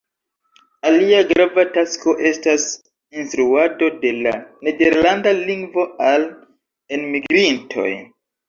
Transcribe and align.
Alia 0.91 1.19
grava 1.31 1.65
tasko 1.75 2.15
estas 2.29 2.65
instruado 3.23 3.91
de 4.07 4.15
la 4.23 4.33
nederlanda 4.69 5.37
lingvo 5.43 5.87
al 6.09 6.29
enmigrintoj. 6.99 7.89